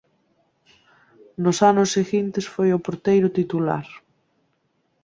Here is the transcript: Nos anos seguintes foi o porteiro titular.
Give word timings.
Nos 1.43 1.57
anos 1.71 1.89
seguintes 1.97 2.45
foi 2.53 2.69
o 2.73 2.83
porteiro 2.85 3.33
titular. 3.37 3.85